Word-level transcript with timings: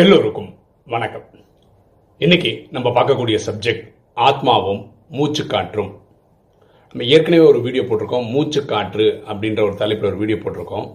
எல்லோருக்கும் 0.00 0.48
வணக்கம். 0.86 1.22
இன்னைக்கு 2.18 2.50
நம்ம 2.70 2.88
பார்க்கக்கூடிய 2.96 3.36
சப்ஜெக்ட் 3.46 3.86
ஆத்மாவும் 4.16 4.82
மூச்சு 5.08 5.46
காற்றும் 5.46 5.88
நம்ம 6.90 7.06
ஏற்கனவே 7.14 7.44
ஒரு 7.44 7.60
வீடியோ 7.60 7.82
போட்டிருக்கோம் 7.82 8.26
மூச்சு 8.32 8.64
காற்று 8.64 9.06
அப்படின்ற 9.28 9.62
ஒரு 9.62 9.74
தலைப்பில் 9.74 10.10
ஒரு 10.10 10.20
வீடியோ 10.22 10.38
போட்டிருக்கோம். 10.42 10.86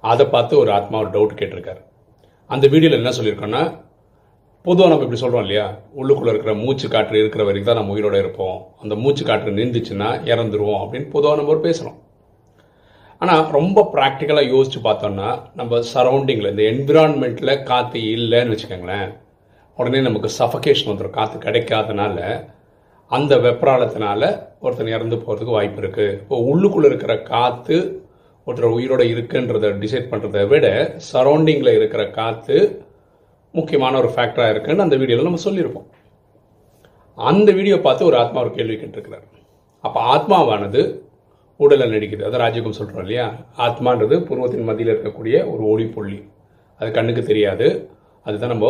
அதை 0.00 0.26
பார்த்து 0.26 0.58
ஒரு 0.58 0.72
ஆத்மா 0.72 0.98
ஒரு 0.98 1.10
டவுட் 1.16 1.38
கேட்டிருக்காரு. 1.40 1.80
அந்த 2.46 2.66
வீடியோவில் 2.66 3.00
என்ன 3.00 3.14
சொல்லியிருக்கோன்னா 3.18 3.62
பொதுவாக 4.62 4.90
நம்ம 4.90 5.06
இப்படி 5.06 5.22
சொல்கிறோம் 5.24 5.42
இல்லையா? 5.42 5.66
உள்ளுக்குள்ளே 6.00 6.34
இருக்கிற 6.34 6.54
மூச்சு 6.54 6.88
காற்று 6.88 7.18
இருக்கிற 7.18 7.44
வரைக்கும் 7.44 7.72
தான் 7.72 7.82
நம்ம 7.82 7.96
உயிரோட 7.98 8.18
இருப்போம். 8.24 8.58
அந்த 8.82 8.94
மூச்சு 8.94 9.24
காற்று 9.24 9.58
நின்றுச்சுன்னா 9.60 10.10
இறந்துருவோம் 10.32 10.82
அப்படின்னு 10.84 11.08
பொதுவாக 11.16 11.38
நம்ம 11.40 11.54
ஒரு 11.56 11.68
பேசுகிறோம் 11.68 11.98
ஆனால் 13.24 13.44
ரொம்ப 13.56 13.82
ப்ராக்டிக்கலாக 13.92 14.50
யோசிச்சு 14.54 14.80
பார்த்தோம்னா 14.86 15.28
நம்ம 15.58 15.78
சரௌண்டிங்கில் 15.92 16.50
இந்த 16.50 16.64
என்விரான்மெண்ட்டில் 16.70 17.62
காற்று 17.68 18.00
இல்லைன்னு 18.14 18.52
வச்சுக்கோங்களேன். 18.54 19.10
உடனே 19.78 20.00
நமக்கு 20.06 20.28
சஃபகேஷன் 20.38 20.90
வந்துடும் 20.90 21.14
காற்று 21.18 21.38
கிடைக்காதனால 21.44 22.18
அந்த 23.10 23.34
வெப்பராலத்தினால 23.44 24.22
ஒருத்தன் 24.64 24.90
இறந்து 24.96 25.16
போகிறதுக்கு 25.22 25.56
வாய்ப்பு 25.56 25.80
இருக்குது 25.82 26.16
இப்போ 26.20 26.36
உள்ளுக்குள்ளே 26.50 26.88
இருக்கிற 26.90 27.14
காற்று 27.30 27.78
ஒருத்தர் 28.46 28.76
உயிரோட 28.76 29.02
இருக்குன்றதை 29.12 29.70
டிசைட் 29.84 30.10
பண்ணுறதை 30.12 30.42
விட 30.52 30.66
சரௌண்டிங்கில் 31.12 31.76
இருக்கிற 31.78 32.04
காற்று 32.18 32.58
முக்கியமான 33.54 33.96
ஒரு 34.02 34.10
ஃபேக்டராக 34.14 34.52
இருக்குன்னு 34.54 34.86
அந்த 34.86 34.96
வீடியோவில் 35.02 35.28
நம்ம 35.30 35.42
சொல்லியிருப்போம். 35.46 35.88
அந்த 37.18 37.48
வீடியோ 37.58 37.76
பார்த்து 37.86 38.08
ஒரு 38.10 38.18
ஆத்மா 38.22 38.40
ஒரு 38.44 38.52
கேள்வி 38.58 38.76
கேட்டிருக்கிறார். 38.76 39.26
அப்போ 39.84 40.00
ஆத்மாவானது 40.14 40.82
உடலை 41.64 41.86
நடிக்கிறது. 41.94 42.28
அதை 42.28 42.38
ராஜயோகம் 42.44 42.78
சொல்கிறோம் 42.78 43.04
இல்லையா? 43.04 43.26
ஆத்மான்றது 43.66 44.16
பூர்வத்தின் 44.28 44.68
மத்தியில் 44.68 44.92
இருக்கக்கூடிய 44.94 45.34
ஒரு 45.52 45.62
ஒளி 45.72 45.86
புள்ளி. 45.94 46.18
அது 46.80 46.88
கண்ணுக்கு 46.98 47.22
தெரியாது. 47.30 47.68
அதுதான் 48.26 48.52
நம்ம 48.54 48.68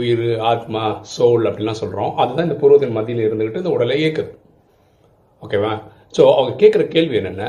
உயிர் 0.00 0.26
ஆத்மா 0.50 0.82
சோல் 1.14 1.46
அப்படிலாம் 1.48 1.80
சொல்கிறோம் 1.80 2.12
அதுதான் 2.22 2.46
இந்த 2.48 2.58
பூர்வத்தின் 2.60 2.96
மத்தியில் 2.98 3.26
இருந்துக்கிட்டு 3.28 3.62
இந்த 3.62 3.72
உடலை 3.76 3.96
இயக்குது. 4.02 4.32
ஓகேவா? 5.42 5.72
ஸோ 6.16 6.22
அவங்க 6.36 6.52
கேட்குற 6.62 6.84
கேள்வி 6.94 7.16
என்னென்ன 7.20 7.44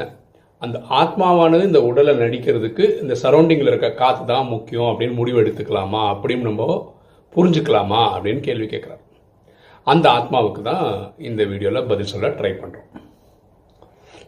அந்த 0.61 0.77
ஆத்மாவானது 0.99 1.63
இந்த 1.69 1.79
உடலை 1.89 2.13
நடிக்கிறதுக்கு 2.23 2.83
இந்த 3.03 3.13
சரௌண்டிங்கில் 3.23 3.71
இருக்க 3.71 3.89
காற்று 4.01 4.25
தான் 4.33 4.51
முக்கியம் 4.53 4.89
அப்படின்னு 4.91 5.19
முடிவு 5.19 5.39
எடுத்துக்கலாமா? 5.43 6.01
அப்படின்னு 6.13 6.49
நம்ம 6.49 6.65
புரிஞ்சுக்கலாமா? 7.35 8.01
அப்படின்னு 8.15 8.41
கேள்வி 8.47 8.67
கேட்குறாரு 8.73 9.03
அந்த 9.87 10.05
ஆத்மாவுக்கு 10.17 10.61
தான் 10.71 10.87
இந்த 11.29 11.41
வீடியோவில் 11.51 11.89
பதில் 11.91 12.11
சொல்ல 12.13 12.29
ட்ரை 12.39 12.53
பண்ணுறோம் 12.53 12.89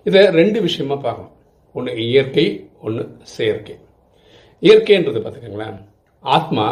இதை 0.07 0.21
ரெண்டு 0.39 0.59
விஷயமா 0.67 0.95
பார்க்கணும். 1.05 1.33
ஒன்று 1.75 1.91
இயற்கை 2.07 2.45
ஒன்று 2.85 3.03
செயற்கை. 3.35 3.75
இயற்கைன்றது 4.63 5.19
பார்த்துக்கோங்களேன். 5.21 5.77
ஆத்மா 6.23 6.65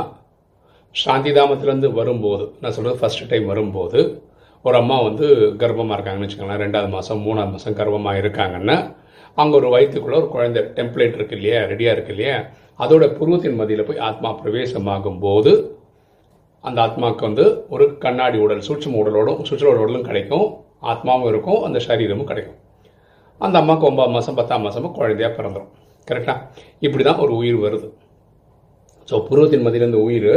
சாந்திதாமத்திலேருந்து 0.95 1.89
வரும்போது 1.99 2.45
நான் 2.61 2.75
சொல்கிறது 2.77 2.99
ஃபர்ஸ்ட் 3.01 3.29
டைம் 3.31 3.45
வரும்போது 3.51 3.99
ஒரு 4.65 4.75
அம்மா 4.81 4.97
வந்து 5.07 5.25
கர்ப்பமாக 5.61 5.95
இருக்காங்கன்னு 5.97 6.27
வச்சுக்கோங்களேன். 6.27 6.63
ரெண்டாவது 6.65 6.89
மாதம் 6.95 7.23
மூணாவது 7.27 7.53
மாதம் 7.55 7.77
கர்ப்பமாக 7.79 8.21
இருக்காங்கன்னா 8.23 8.77
அங்கே 9.41 9.55
ஒரு 9.59 9.67
வயிற்றுக்குள்ளே 9.73 10.17
ஒரு 10.21 10.27
குழந்தை 10.33 10.61
டெம்ப்ளேட் 10.77 11.15
இருக்கு 11.17 11.37
இல்லையா 11.37 11.59
ரெடியாக 11.71 11.95
இருக்கு 11.95 12.13
இல்லையா 12.15 12.37
அதோட 12.83 13.05
புருவத்தின் 13.19 13.59
மதியில் 13.59 13.87
போய் 13.89 14.03
ஆத்மா 14.09 14.29
பிரவேசமாகும் 14.41 15.21
போது 15.25 15.53
அந்த 16.63 16.77
ஆத்மாவுக்கு 16.85 17.23
வந்து 17.29 17.45
ஒரு 17.73 17.85
கண்ணாடி 18.03 18.37
உடல் 18.45 18.65
சூட்சம் 18.67 18.97
உடலோடும் 19.01 19.39
சுற்றுலா 19.49 19.71
உடலும் 19.83 20.07
கிடைக்கும். 20.09 20.47
ஆத்மாவும் 20.91 21.29
இருக்கும் 21.31 21.63
அந்த 21.67 21.79
சரீரமும் 21.87 22.29
கிடைக்கும். 22.31 22.59
அந்த 23.45 23.55
அம்மாவுக்கு 23.61 23.87
ஒன்பது 23.89 24.11
மாதம் 24.15 24.37
பத்தாம் 24.39 24.65
மாதமும் 24.65 24.95
குழந்தையாக 24.97 25.31
பிறந்துடும் 25.37 25.71
கரெக்டாக 26.09 26.39
இப்படி 26.85 27.03
தான் 27.07 27.21
ஒரு 27.23 27.33
உயிர் 27.41 27.59
வருது. 27.65 27.87
ஸோ 29.09 29.17
புருவத்தின் 29.27 29.65
மதியிலிருந்து 29.65 30.01
உயிர் 30.07 30.33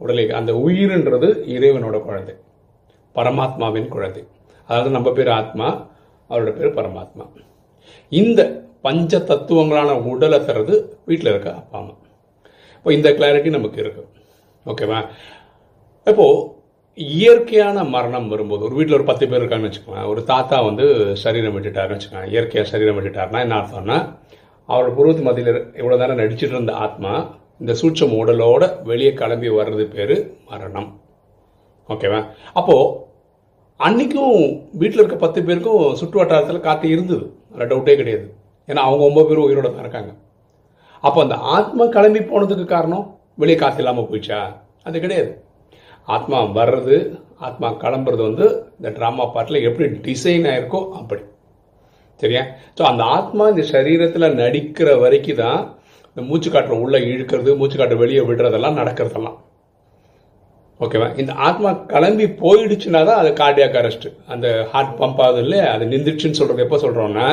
உடலை 0.00 0.24
அந்த 0.40 0.52
உயிர்ன்றது 0.66 1.28
இறைவனோட 1.56 1.96
குழந்தை. 2.06 2.34
பரமாத்மாவின் 3.16 3.88
குழந்தை. 3.94 4.22
அதாவது 4.68 4.90
நம்ம 4.96 5.08
பேர் 5.18 5.30
ஆத்மா 5.40 5.68
அவரோட 6.30 6.52
பேர் 6.58 6.76
பரமாத்மா. 6.78 7.24
இந்த 8.20 8.40
பஞ்ச 8.86 9.18
தத்துவங்களான 9.30 9.90
உடலை 10.12 10.38
தர்றது 10.48 10.74
வீட்டில் 11.08 11.30
இருக்க 11.32 11.50
அப்பா 11.60 11.76
அம்மா. 11.82 11.94
இப்போ 12.76 12.90
இந்த 12.98 13.08
கிளாரிட்டி 13.18 13.50
நமக்கு 13.58 13.78
இருக்கு. 13.84 14.02
ஓகேவா 14.70 14.98
இப்போது 16.06 16.40
இயற்கையான 16.98 17.84
மரணம் 17.84 18.28
வரும்போது 18.28 18.64
ஒரு 18.64 18.74
வீட்டில் 18.74 18.96
ஒரு 18.96 19.04
பத்து 19.10 19.28
பேர் 19.28 19.40
இருக்காங்கன்னு 19.40 19.68
வச்சுக்கோங்க 19.68 20.02
ஒரு 20.06 20.20
தாத்தா 20.24 20.56
வந்து 20.66 20.86
சரீரம் 21.22 21.54
விட்டுட்டாருன்னு 21.56 21.96
வச்சுக்கோங்க 21.96 22.26
இயற்கையாக 22.32 22.68
சரீரம் 22.72 22.96
விட்டுட்டாருன்னா 22.98 23.40
என்ன 23.44 23.56
அர்த்தம்னா 23.60 23.96
அவரோட 24.68 24.90
புருவத்து 24.96 25.22
மத்தியில் 25.28 25.52
இவ்வளோ 25.80 25.96
நேரம் 26.02 26.20
நடிச்சிட்டு 26.22 26.54
இருந்த 26.56 26.74
ஆத்மா 26.86 27.12
இந்த 27.60 27.72
சூட்சம் 27.80 28.14
உடலோட 28.18 28.64
வெளியே 28.90 29.12
கிளம்பி 29.12 29.48
வர்றது 29.58 29.84
பேர் 29.94 30.14
மரணம். 30.50 30.88
ஓகேவா? 31.88 32.20
அப்போது 32.52 32.90
அன்றைக்கும் 33.80 34.36
வீட்டில் 34.80 35.02
இருக்க 35.02 35.16
பத்து 35.16 35.40
பேருக்கும் 35.44 35.94
சுற்று 36.00 36.18
வட்டாரத்தில் 36.20 36.66
காற்று 36.66 36.88
இருந்தது. 36.88 37.24
அதில் 37.52 37.70
டவுட்டே 37.72 37.94
கிடையாது. 38.00 38.26
ஏன்னா 38.68 38.82
அவங்க 38.88 39.04
ஒம்பது 39.10 39.28
பேரும் 39.28 39.46
உயிரோட 39.48 39.68
தான் 39.70 39.84
இருக்காங்க. 39.86 40.12
அப்போ 41.04 41.18
அந்த 41.22 41.36
ஆத்மா 41.56 41.86
கிளம்பி 41.86 42.20
போனதுக்கு 42.20 42.66
காரணம் 42.74 43.06
வெளியே 43.34 43.58
காற்று 43.58 43.82
இல்லாமல் 43.82 44.08
போயிடுச்சா? 44.10 44.40
அது 44.84 45.00
கிடையாது. 45.00 45.32
ஆத்மா 46.08 46.38
வர்றது 46.58 46.96
ஆத்மா 47.46 47.68
கிளம்புறது 47.82 48.22
வந்து 48.28 48.46
இந்த 48.78 48.88
ட்ராமா 48.96 49.24
பாட்டில் 49.34 49.64
எப்படி 49.68 49.86
டிசைன் 50.08 50.46
ஆயிருக்கோ 50.50 50.80
அப்படி. 50.98 51.22
சரியா? 52.22 52.42
ஸோ 52.78 52.82
அந்த 52.90 53.02
ஆத்மா 53.18 53.44
இந்த 53.52 53.62
சரீரத்தில் 53.74 54.34
நடிக்கிற 54.40 54.88
வரைக்கும் 55.04 55.40
தான் 55.42 55.60
இந்த 56.10 56.22
மூச்சு 56.28 56.48
காற்றை 56.50 56.76
உள்ளே 56.84 56.98
இழுக்கிறது 57.12 57.56
மூச்சு 57.60 57.76
காற்றை 57.78 57.96
வெளியே 58.02 58.22
விடுறதெல்லாம் 58.28 58.78
நடக்கிறதெல்லாம். 58.80 59.38
ஓகேவா 60.80 61.08
இந்த 61.22 61.32
ஆத்மா 61.46 61.70
கிளம்பி 61.92 62.26
போயிடுச்சுன்னா 62.42 63.00
தான் 63.08 63.20
அது 63.22 63.30
கார்டியாக் 63.40 63.76
அரெஸ்ட் 63.80 64.06
அந்த 64.32 64.46
ஹார்ட் 64.72 64.96
பம்ப் 65.00 65.20
ஆகுது 65.24 65.42
இல்லை 65.44 65.60
அது 65.74 65.84
நிந்திச்சுன்னு 65.92 66.38
சொல்கிறது 66.38 66.64
எப்போ 66.66 66.78
சொல்கிறோன்னா 66.84 67.26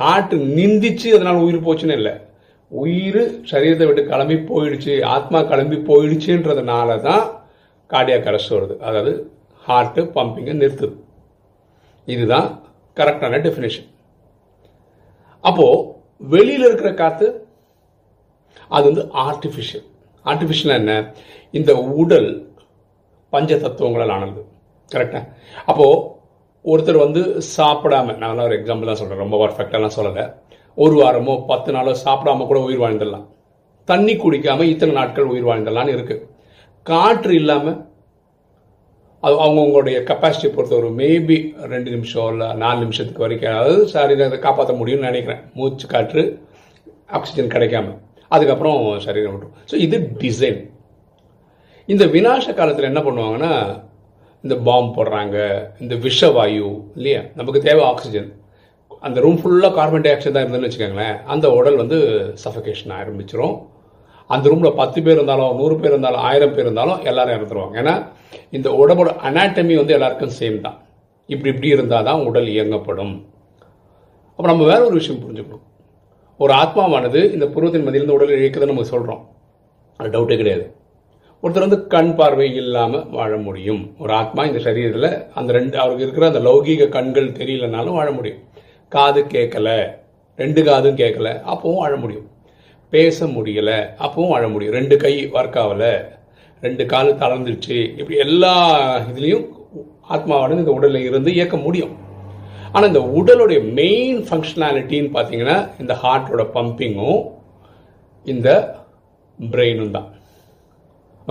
ஹார்ட் 0.00 0.34
நிந்திச்சு 0.58 1.08
அதனால் 1.16 1.44
உயிர் 1.44 1.66
போச்சுன்னு 1.66 1.98
இல்லை. 2.00 2.14
உயிர் 2.70 3.22
சரீரத்தை 3.50 3.86
விட்டு 3.88 4.02
கிளம்பி 4.10 4.36
போயிடுச்சு 4.50 4.94
ஆத்மா 5.16 5.40
கிளம்பி 5.50 5.78
போயிடுச்சுன்றதுனால 5.90 6.98
தான் 7.08 7.24
கார்டியாக் 7.92 8.28
அரெஸ்ட் 8.30 8.54
வருது. 8.56 8.74
அதாவது 8.88 9.12
ஹார்ட்டு 9.64 10.02
பம்பிங்கை 10.16 10.54
நிறுத்துது. 10.62 10.94
இதுதான் 12.14 12.48
கரெக்டான 12.96 13.40
டெஃபினேஷன் 13.46 13.88
அப்போது 15.44 15.82
வெளியில் 16.34 16.66
இருக்கிற 16.68 16.90
காற்று 17.02 17.28
அது 18.76 18.84
வந்து 18.90 19.04
ஆர்டிஃபிஷியல் 19.26 19.86
ஆர்டிஃபிஷியல் 20.24 20.74
என்ன? 20.80 20.92
இந்த 21.58 21.72
உடல் 22.00 22.30
பஞ்ச 23.32 23.56
தத்துவங்களால் 23.64 24.12
ஆனது 24.16 24.42
கரெக்டா 24.92 25.20
அப்போது 25.70 26.02
ஒருத்தர் 26.64 27.04
வந்து 27.04 27.20
சாப்பிடாம 27.56 28.16
நான் 28.22 28.42
ஒரு 28.46 28.56
எக்ஸாம்பிள் 28.58 28.90
தான் 28.90 29.00
சொல்கிறேன் 29.00 29.22
ரொம்ப 29.24 29.36
பர்ஃபெக்டாலாம் 29.42 29.96
சொல்லலை. 29.96 30.24
ஒரு 30.78 30.94
வாரமோ 31.00 31.34
பத்து 31.52 31.70
நாளோ 31.76 31.92
சாப்பிடாம 32.04 32.46
கூட 32.50 32.58
உயிர் 32.66 32.82
வாழ்ந்துடலாம். 32.82 33.24
தண்ணி 33.88 34.14
குடிக்காமல் 34.16 34.70
இத்தனை 34.72 34.92
நாட்கள் 34.98 35.30
உயிர் 35.32 35.48
வாழ்ந்துடலான்னு 35.48 35.94
இருக்குது 35.96 36.22
காற்று 36.86 37.32
இல்லாமல் 37.40 37.78
அது 39.22 39.34
அவங்கவுங்களுடைய 39.44 39.96
கெப்பாசிட்டி 40.08 40.48
பொறுத்த 40.54 40.74
ஒரு 40.80 40.88
மேபி 41.00 41.36
ரெண்டு 41.72 41.88
நிமிஷம் 41.94 42.30
இல்லை 42.32 42.48
நாலு 42.62 42.78
நிமிஷத்துக்கு 42.84 43.24
வரைக்கும் 43.24 43.58
அதாவது 43.58 43.84
சரீரத்தை 43.92 44.38
காப்பாற்ற 44.46 44.72
முடியும்னு 44.80 45.08
நினைக்கிறேன். 45.10 45.42
மூச்சு 45.58 45.86
காற்று 45.92 46.22
ஆக்சிஜன் 47.18 47.52
கிடைக்காம. 47.54 47.94
அதுக்கப்புறம் 48.30 48.78
சரீரம் 49.06 49.32
விட்டுரும். 49.34 49.56
ஸோ 49.70 49.74
இது 49.86 49.96
டிசைன் 50.22 50.60
இந்த 51.92 52.04
வினாச 52.14 52.54
காலத்தில் 52.58 52.90
என்ன 52.90 53.00
பண்ணுவாங்கன்னா 53.06 53.52
இந்த 54.44 54.54
பாம்பு 54.68 54.90
போடுறாங்க 54.96 55.36
இந்த 55.82 55.94
விஷவாயு 56.06 56.68
இல்லையா? 56.98 57.20
நமக்கு 57.38 57.60
தேவை 57.68 57.84
ஆக்சிஜன் 57.92 58.30
அந்த 59.06 59.20
ரூம் 59.24 59.38
ஃபுல்லாக 59.42 59.74
கார்பன் 59.78 60.04
டை 60.04 60.10
ஆக்சைடு 60.14 60.34
தான் 60.34 60.44
இருந்ததுன்னு 60.44 60.68
வச்சுக்கோங்களேன் 60.68 61.16
அந்த 61.34 61.46
உடல் 61.58 61.80
வந்து 61.82 61.98
சஃபகேஷன் 62.44 62.92
ஆரம்பிச்சிரும். 63.00 63.54
அந்த 64.26 64.48
ரூமில் 64.48 64.72
பத்து 64.72 65.02
பேர் 65.02 65.14
இருந்தாலும் 65.14 65.56
நூறு 65.56 65.76
பேர் 65.76 65.90
இருந்தாலும் 65.90 66.20
ஆயிரம் 66.20 66.54
பேர் 66.54 66.64
இருந்தாலும் 66.64 67.04
எல்லாரும் 67.04 67.34
இறந்துருவாங்க. 67.34 67.74
ஏன்னா 67.80 68.06
இந்த 68.50 68.70
உடம்போட 68.70 69.10
அனாட்டமி 69.28 69.74
வந்து 69.74 69.92
எல்லாருக்கும் 69.92 70.36
சேம் 70.40 70.60
தான். 70.60 70.78
இப்படி 71.26 71.54
இப்படி 71.54 71.72
இருந்தால் 71.72 72.04
தான் 72.04 72.24
உடல் 72.24 72.46
இயங்கப்படும். 72.46 73.26
அப்போ 74.30 74.50
நம்ம 74.50 74.64
வேற 74.64 74.84
ஒரு 74.84 74.94
விஷயம் 74.94 75.22
புரிஞ்சுக்கணும். 75.22 75.64
ஒரு 76.38 76.54
ஆத்மாவானது 76.54 77.32
இந்த 77.32 77.46
புருவத்தின் 77.46 77.86
மதியிலிருந்து 77.86 78.12
உடலை 78.12 78.40
இயக்குதுன்னு 78.40 78.66
நம்ம 78.66 78.82
சொல்கிறோம் 78.82 79.28
அது 79.96 80.08
டவுட்டே 80.08 80.36
கிடையாது. 80.36 80.74
ஒருத்தர் 81.42 81.66
வந்து 81.66 81.86
கண் 81.86 82.14
பார்வை 82.14 82.54
இல்லாமல் 82.54 83.06
வாழ 83.10 83.36
முடியும். 83.36 83.94
ஒரு 83.98 84.12
ஆத்மா 84.12 84.44
இந்த 84.44 84.58
சரீரத்தில் 84.58 85.26
அந்த 85.34 85.52
ரெண்டு 85.52 85.78
அவருக்கு 85.78 86.02
இருக்கிற 86.02 86.26
அந்த 86.26 86.50
லௌகீக 86.50 86.88
கண்கள் 86.88 87.32
தெரியலனாலும் 87.32 87.92
வாழ 87.92 88.10
முடியும். 88.10 88.38
காது 88.88 89.22
கேட்கல. 89.22 89.90
ரெண்டு 90.36 90.64
காதும் 90.64 90.96
கேட்கல. 90.96 91.40
அப்பவும் 91.52 91.74
வாழ 91.74 91.96
முடியும். 91.96 92.30
பேச 92.94 93.26
முடியலை 93.34 93.78
அப்பவும் 94.04 94.32
வாழ 94.32 94.44
முடியும் 94.54 94.76
ரெண்டு 94.78 94.96
கை 95.02 95.14
ஒர்க் 95.38 95.58
ஆகலை 95.62 95.92
ரெண்டு 96.64 96.84
கால் 96.92 97.18
தளர்ந்துருச்சு. 97.22 97.78
இப்படி 97.98 98.16
எல்லா 98.26 98.54
இதுலேயும் 99.10 99.46
ஆத்மாவானது 100.14 100.62
இந்த 100.62 100.74
உடலில் 100.78 101.06
இருந்து 101.08 101.30
இயக்க 101.38 101.56
முடியும். 101.66 101.94
ஆனால் 102.72 102.90
இந்த 102.90 103.02
உடலுடைய 103.18 103.60
மெயின் 103.78 104.20
ஃபங்க்ஷனாலிட்டின்னு 104.26 105.10
பார்த்தீங்கன்னா 105.16 105.56
இந்த 105.82 105.94
ஹார்ட்டோட 106.02 106.44
பம்பிங்கும் 106.56 107.22
இந்த 108.32 108.48
பிரெயினும் 109.38 109.94
தான். 109.96 110.08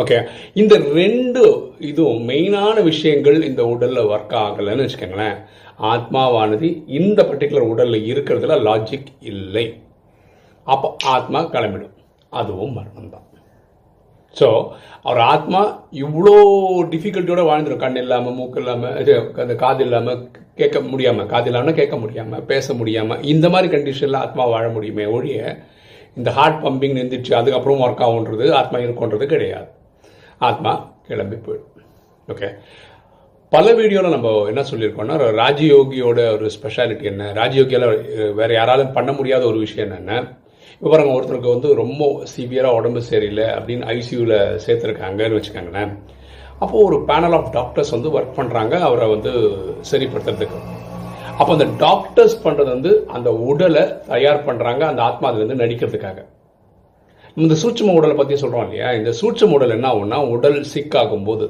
ஓகே 0.01 0.17
இந்த 0.61 0.73
ரெண்டு 0.99 1.41
இதுவும் 1.89 2.21
மெயினான 2.31 2.75
விஷயங்கள் 2.89 3.39
இந்த 3.49 3.61
உடலில் 3.73 4.09
ஒர்க் 4.13 4.35
ஆகலைன்னு 4.43 4.85
வச்சுக்கோங்களேன். 4.85 5.37
ஆத்மாவானது 5.91 6.67
இந்த 6.99 7.19
பர்டிகுலர் 7.29 7.71
உடலில் 7.73 8.09
இருக்கிறதுல 8.11 8.57
லாஜிக் 8.67 9.09
இல்லை. 9.31 9.65
அப்போ 10.67 10.87
ஆத்மா 11.15 11.39
கிளம்பிடும். 11.55 11.95
அதுவும் 12.39 12.75
மரணம் 12.77 13.13
தான் 13.15 13.27
ஸோ 14.35 14.47
அவர் 15.07 15.21
ஆத்மா 15.33 15.61
இவ்வளோ 16.03 16.33
டிஃபிகல்ட்டியோட 16.91 17.41
வாழ்ந்துடும் 17.47 17.81
கண் 17.83 17.99
இல்லாமல் 18.01 18.35
மூக்கு 18.37 18.59
இல்லாமல் 18.61 18.97
இது 19.01 19.13
அந்த 19.43 19.55
காது 19.63 19.81
இல்லாமல் 19.85 20.21
கேட்க 20.59 20.79
முடியாமல் 20.91 21.27
காது 21.33 21.49
இல்லாமல் 21.51 21.77
கேட்க 21.79 21.95
முடியாமல் 22.03 22.45
பேச 22.51 22.73
முடியாமல் 22.79 23.23
இந்த 23.33 23.45
மாதிரி 23.53 23.69
கண்டிஷனில் 23.73 24.21
ஆத்மா 24.23 24.43
வாழ 24.53 24.65
முடியுமே 24.75 25.05
ஒழிய 25.15 25.55
இந்த 26.19 26.29
ஹார்ட் 26.37 26.61
பம்பிங் 26.65 26.95
நின்றுச்சு 26.99 27.33
அதுக்கப்புறம் 27.39 27.83
ஒர்க் 27.85 28.05
ஆகுன்றது 28.07 28.45
ஆத்மா 28.61 28.79
இருக்குன்றது 28.85 29.27
கிடையாது. 29.33 29.69
ஆத்மா 30.49 30.71
கிளம்பி 31.09 31.37
போயிடும். 31.45 31.85
ஓகே 32.33 32.49
பல 33.51 33.67
வீடியோவில் 33.79 34.15
நம்ம 34.15 34.29
என்ன 34.51 34.61
சொல்லியிருக்கோம்னா 34.71 35.15
ராஜயோகியோட 35.41 36.19
ஒரு 36.35 36.47
ஸ்பெஷாலிட்டி 36.55 37.05
என்ன? 37.11 37.23
ராஜயோகியால் 37.39 37.87
வேறு 38.39 38.53
யாராலும் 38.59 38.93
பண்ண 38.97 39.11
முடியாத 39.17 39.43
ஒரு 39.51 39.59
விஷயம் 39.65 39.87
என்னென்ன 39.87 40.21
இப்போ 40.73 40.89
பாருங்க 40.91 41.13
ஒருத்தருக்கு 41.17 41.55
வந்து 41.55 41.69
ரொம்ப 41.81 42.03
சிவியராக 42.33 42.79
உடம்பு 42.79 43.01
சரியில்லை 43.09 43.47
அப்படின்னு 43.57 43.87
ஐசியூவில் 43.97 44.37
சேர்த்துருக்காங்கன்னு 44.65 45.39
வச்சுக்கோங்களேன். 45.39 45.93
அப்போது 46.63 46.83
ஒரு 46.87 46.97
பேனல் 47.09 47.35
ஆஃப் 47.37 47.51
டாக்டர்ஸ் 47.57 47.93
வந்து 47.95 48.09
ஒர்க் 48.17 48.37
பண்ணுறாங்க 48.39 48.73
அவரை 48.87 49.07
வந்து 49.15 49.31
சரிப்படுத்துறதுக்கு. 49.91 50.59
அப்போ 51.39 51.51
அந்த 51.57 51.67
டாக்டர்ஸ் 51.85 52.37
பண்ணுறது 52.43 52.69
வந்து 52.75 52.91
அந்த 53.17 53.29
உடலை 53.49 53.83
தயார் 54.11 54.45
பண்ணுறாங்க 54.47 54.83
அந்த 54.89 55.01
ஆத்மா 55.07 55.27
அதுலேருந்து 55.29 55.61
நடிக்கிறதுக்காக. 55.63 56.19
இந்த 57.41 57.53
சூட்சம 57.61 57.93
உடலை 57.99 58.15
பற்றி 58.15 58.35
சொல்கிறோம் 58.43 58.65
இல்லையா? 58.67 58.87
இந்த 58.99 59.11
சூட்சம 59.21 59.55
உடல் 59.57 59.75
என்ன 59.75 59.87
ஆகும்னா 59.93 60.19
உடல் 60.35 60.59
சிக்காகும் 60.73 61.27
போது 61.29 61.45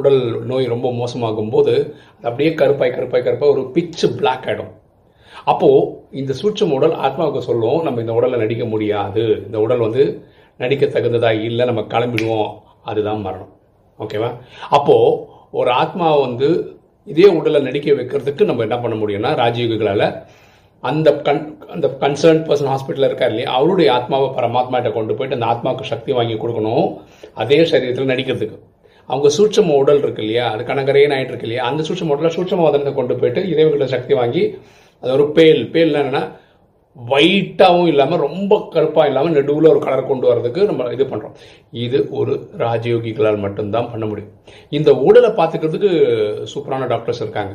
உடல் 0.00 0.20
நோய் 0.50 0.72
ரொம்ப 0.72 0.88
மோசமாகும் 1.00 1.52
போது 1.54 1.74
அப்படியே 2.28 2.50
கருப்பாய் 2.60 2.94
கருப்பாய் 2.94 3.26
கருப்பாய் 3.26 3.52
ஒரு 3.54 3.62
பிச்சு 3.74 4.06
பிளாக் 4.20 4.46
ஆகிடும் 4.48 4.72
அப்போது 5.46 5.88
இந்த 6.20 6.32
சூட்சம் 6.40 6.74
உடல் 6.76 6.94
ஆத்மாவுக்கு 7.06 7.40
சொல்லும் 7.48 7.82
நம்ம 7.82 8.00
இந்த 8.04 8.12
உடலை 8.18 8.38
நடிக்க 8.44 8.64
முடியாது. 8.64 9.24
இந்த 9.46 9.58
உடல் 9.64 9.84
வந்து 9.86 10.04
நடிக்க 10.60 10.84
தகுந்ததாக 10.86 11.46
இல்லை 11.48 11.64
நம்ம 11.70 11.82
கிளம்பிடுவோம். 11.94 12.50
அதுதான் 12.90 13.24
மரணம். 13.26 13.52
ஓகேவா 14.00 14.30
அப்போது 14.76 15.18
ஒரு 15.60 15.70
ஆத்மா 15.82 16.06
வந்து 16.26 16.48
இதே 17.12 17.26
உடலை 17.38 17.60
நடிக்க 17.62 17.88
வைக்கிறதுக்கு 17.92 18.48
நம்ம 18.48 18.62
என்ன 18.62 18.76
பண்ண 18.78 18.94
முடியும்னா 19.00 19.30
ராஜயோகிகளால் 19.42 20.06
அந்த 20.82 21.08
கன் 21.26 21.42
அந்த 21.74 21.86
கன்சர்ன் 22.02 22.40
பர்சன் 22.46 22.70
ஹாஸ்பிட்டலில் 22.72 23.08
இருக்கார் 23.08 23.32
இல்லையா 23.32 23.50
அவருடைய 23.58 23.88
ஆத்மாவை 23.96 24.28
பரமாத்மாட்ட 24.38 24.90
கொண்டு 24.96 25.12
போயிட்டு 25.14 25.36
அந்த 25.36 25.48
ஆத்மாவுக்கு 25.52 25.92
சக்தி 25.92 26.12
வாங்கி 26.18 26.34
கொடுக்கணும் 26.34 26.86
அதே 27.42 27.58
சரீரத்தில் 27.72 28.10
நடிக்கிறதுக்கு. 28.12 28.56
அவங்க 29.08 29.28
சூட்சம 29.36 29.74
உடல் 29.82 30.02
இருக்கு 30.02 30.22
இல்லையா 30.24 30.44
அது 30.52 30.62
கணக்கரையே 30.70 31.08
ஆகிட்டு 31.16 31.32
இருக்கு 31.32 31.48
இல்லையா 31.48 31.64
அந்த 31.70 31.84
சூட்சம 31.88 32.12
உடலை 32.16 32.30
சூட்சம 32.36 32.64
வதனத்தை 32.66 32.92
கொண்டு 32.94 33.16
போயிட்டு 33.22 33.40
இறைவர்களை 33.52 33.88
சக்தி 33.94 34.14
வாங்கி 34.20 34.42
அது 35.04 35.14
ஒரு 35.18 35.26
பேல். 35.36 35.62
பேல் 35.74 35.98
என்னென்னா 36.00 36.22
ஒயிட்டாகவும் 36.96 37.88
இல்லாமல் 37.92 38.22
ரொம்ப 38.24 38.58
கருப்பாக 38.74 39.08
இல்லாமல் 39.10 39.34
நடுவில் 39.36 39.70
ஒரு 39.70 39.80
கலர் 39.84 40.10
கொண்டு 40.10 40.26
வரதுக்கு 40.30 40.60
நம்ம 40.68 40.84
இது 40.96 41.04
பண்ணுறோம் 41.12 41.34
இது 41.84 41.98
ஒரு 42.18 42.34
ராஜயோகிகளால் 42.64 43.40
மட்டும்தான் 43.44 43.88
பண்ண 43.92 44.04
முடியும். 44.10 44.32
இந்த 44.78 44.90
உடலை 45.06 45.30
பார்த்துக்கிறதுக்கு 45.38 45.90
சூப்பரான 46.52 46.88
டாக்டர்ஸ் 46.92 47.22
இருக்காங்க 47.24 47.54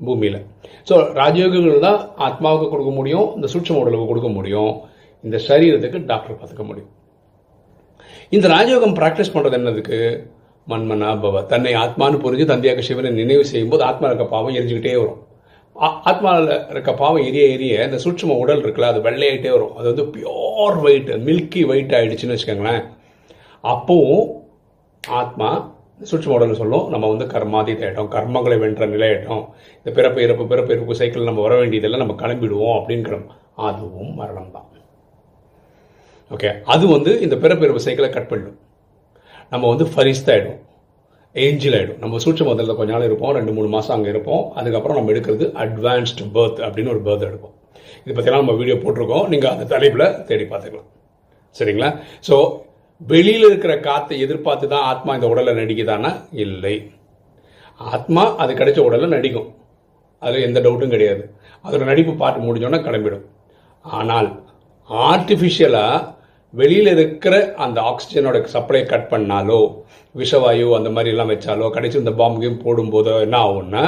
பூமியில். 0.00 0.40
ஸோ 0.88 0.96
ராஜயோகிகள் 1.20 1.86
தான் 1.86 2.00
ஆத்மாவுக்கு 2.26 2.72
கொடுக்க 2.74 2.92
முடியும் 2.98 3.28
இந்த 3.38 3.48
சூட்சம் 3.54 3.80
உடலுக்கு 3.82 4.10
கொடுக்க 4.10 4.30
முடியும். 4.38 4.74
இந்த 5.24 5.36
சரீரத்துக்கு 5.48 6.00
டாக்டர் 6.12 6.38
பார்த்துக்க 6.40 6.66
முடியும். 6.72 6.92
இந்த 8.36 8.46
ராஜயோகம் 8.56 8.98
ப்ராக்டிஸ் 9.00 9.34
பண்ணுறது 9.34 9.58
என்னதுக்கு? 9.60 9.98
மண்மனா 10.70 11.10
பவ 11.22 11.46
தன்னை 11.52 11.72
ஆத்மானு 11.84 12.16
புரிஞ்சு 12.24 12.44
தந்தையாக 12.52 12.82
சிவனை 12.88 13.10
நினைவு 13.22 13.44
செய்யும்போது 13.52 13.82
ஆத்மா 13.90 14.08
இருக்க 14.08 14.24
பாவம் 14.34 14.56
எரிஞ்சுக்கிட்டே 14.58 14.98
வரும். 15.02 15.20
ஆத்மாவில் 15.88 16.50
இருக்க 16.72 16.90
பாவம் 17.00 17.26
எரிய 17.28 17.44
எரிய 17.54 17.84
இந்த 17.88 17.98
சூட்சம 18.04 18.36
உடல் 18.42 18.62
இருக்குல்ல 18.64 18.90
அது 18.92 19.00
வெள்ளையாயிட்டே 19.06 19.50
வரும். 19.54 19.74
அது 19.78 19.86
வந்து 19.92 20.04
பியோர் 20.14 20.78
ஒயிட் 20.86 21.10
மில்கி 21.28 21.62
ஒயிட் 21.70 21.94
ஆகிடுச்சின்னு 21.98 22.36
வச்சுக்கோங்களேன். 22.36 22.82
அப்பவும் 23.64 24.26
ஆத்மா 25.04 25.50
சூட்சம 26.10 26.34
உடல்னு 26.36 26.60
சொல்லும் 26.60 26.88
நம்ம 26.88 27.08
வந்து 27.12 27.26
கர்மாதீத 27.32 27.92
கர்மங்களை 28.16 28.58
வென்ற 28.64 28.86
நிலையிட்டோம் 28.86 29.44
இந்த 29.78 29.90
பிறப்பு 29.98 30.22
இறப்பு 30.26 30.46
பிறப்பு 30.52 30.74
இறப்பு 30.76 30.98
சைக்கிள் 31.00 31.28
நம்ம 31.30 31.42
வர 31.46 31.56
வேண்டியதெல்லாம் 31.60 32.02
நம்ம 32.04 32.16
கிளம்பிடுவோம் 32.22 32.76
அப்படிங்கிற 32.78 33.18
அதுவும் 33.68 34.12
மரணம் 34.14 34.52
தான் 34.56 34.68
ஓகே 36.34 36.50
அது 36.72 36.84
வந்து 36.86 37.12
இந்த 37.24 37.36
பிறப்பு 37.36 37.64
இறப்பு 37.66 37.84
சைக்கிளை 37.84 38.08
கட் 38.10 38.28
பண்ணிடும். 38.28 38.58
நம்ம 39.52 39.68
வந்து 39.72 39.86
ஃபரிஸ்தாயிடும். 39.92 40.58
ஏஞ்சில் 41.34 41.76
ஆகிடும் 41.78 42.00
நம்ம 42.02 42.18
சூட்ச 42.22 42.42
முதல்ல 42.48 42.74
கொஞ்ச 42.78 42.90
நாள் 42.94 43.08
இருப்போம் 43.08 43.34
ரெண்டு 43.38 43.52
மூணு 43.56 43.68
மாதம் 43.74 43.94
அங்கே 43.96 44.10
இருப்போம். 44.14 44.42
அதுக்கப்புறம் 44.60 44.96
நம்ம 44.98 45.12
எடுக்கிறது 45.12 45.46
அட்வான்ஸ்டு 45.64 46.24
பர்த் 46.36 46.60
அப்படின்னு 46.66 46.92
ஒரு 46.94 47.02
பர்த் 47.08 47.26
எடுப்போம். 47.28 47.54
இது 48.04 48.14
பற்றிலாம் 48.16 48.42
நம்ம 48.44 48.56
வீடியோ 48.60 48.76
போட்டிருக்கோம். 48.84 49.26
நீங்கள் 49.32 49.52
அந்த 49.54 49.64
தலைப்பில் 49.72 50.06
தேடி 50.28 50.44
பார்த்துக்கலாம். 50.52 50.88
சரிங்களா? 51.58 51.90
ஸோ 52.28 52.36
வெளியில் 53.00 53.46
இருக்கிற 53.50 53.72
காற்றை 53.86 54.16
எதிர்பார்த்து 54.24 54.66
தான் 54.74 54.86
ஆத்மா 54.92 55.14
இந்த 55.18 55.28
உடலை 55.32 55.52
நடிக்குதானா 55.60 56.10
இல்லை. 56.44 56.76
ஆத்மா 57.80 58.22
அது 58.42 58.52
கிடைச்ச 58.60 58.80
உடலில் 58.88 59.14
நடிக்கும். 59.16 59.48
அதில் 60.22 60.46
எந்த 60.46 60.58
டவுட்டும் 60.64 60.94
கிடையாது. 60.94 61.22
அதோட 61.64 61.84
நடிப்பு 61.90 62.12
பாட்டு 62.22 62.40
முடிஞ்சோன்னா 62.46 62.80
கிளம்பிடும். 62.86 63.24
ஆனால் 63.84 64.28
ஆர்டிஃபிஷியலாக 65.10 66.06
வெளியில் 66.54 66.90
இருக்கிற 66.94 67.34
அந்த 67.64 67.78
ஆக்சிஜனோட 67.90 68.38
சப்ளை 68.54 68.80
கட் 68.92 69.10
பண்ணாலோ 69.10 69.60
விஷவாயு 70.14 70.70
அந்த 70.78 70.90
மாதிரிலாம் 70.94 71.32
வச்சாலோ 71.32 71.66
கடைசி 71.74 71.96
இந்த 72.02 72.14
பாம்புகையும் 72.20 72.62
போடும்போதோ 72.64 73.12
என்ன 73.26 73.36
ஆகும்னா 73.46 73.84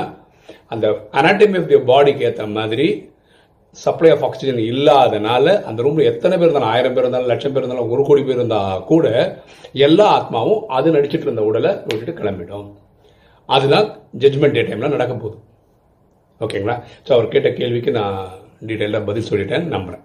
அந்த 0.74 0.86
அனாட்டமி 1.18 1.58
ஆஃப் 1.60 1.70
தி 1.72 1.78
பாடிக்கு 1.90 2.26
ஏற்ற 2.28 2.44
மாதிரி 2.58 2.86
சப்ளை 3.76 4.10
ஆஃப் 4.14 4.24
ஆக்சிஜன் 4.28 4.60
இல்லாதனால 4.70 5.54
அந்த 5.68 5.82
ரூமில் 5.84 6.08
எத்தனை 6.10 6.34
பேர் 6.36 6.46
இருந்தாலும் 6.46 6.72
ஆயிரம் 6.74 6.94
பேர் 6.94 7.04
இருந்தாலும் 7.04 7.30
லட்சம் 7.32 7.54
பேர் 7.54 7.62
இருந்தாலும் 7.62 7.92
ஒரு 7.94 8.02
கோடி 8.08 8.22
பேர் 8.28 8.38
இருந்தால் 8.38 8.84
கூட 8.90 9.06
எல்லா 9.86 10.06
ஆத்மாவும் 10.18 10.62
அது 10.78 10.94
நடிச்சிட்டு 10.96 11.28
இருந்த 11.28 11.44
உடலை 11.50 11.72
விட்டுட்டு 11.88 12.14
கிளம்பிடும். 12.20 12.68
அதுதான் 13.48 13.88
ஜட்மெண்ட் 14.22 14.56
டே 14.58 14.64
டைமில் 14.68 14.94
நடக்க 14.96 15.12
போகுது. 15.14 15.36
ஓகேங்களா 16.40 16.76
ஸோ 17.06 17.10
அவர் 17.16 17.32
கேட்ட 17.34 17.50
கேள்விக்கு 17.60 17.92
நான் 18.00 18.18
டீட்டெயிலாக 18.68 19.06
பதில் 19.10 19.30
சொல்லிட்டேன் 19.30 19.66
நம்புகிறேன் 19.74 20.04